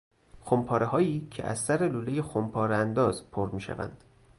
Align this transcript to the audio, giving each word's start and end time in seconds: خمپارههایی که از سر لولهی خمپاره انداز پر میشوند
خمپارههایی 0.41 1.27
که 1.31 1.47
از 1.47 1.59
سر 1.59 1.87
لولهی 1.89 2.21
خمپاره 2.21 2.75
انداز 2.75 3.31
پر 3.31 3.49
میشوند 3.51 4.03